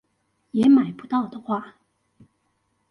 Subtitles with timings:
[0.49, 1.75] 也買不到的話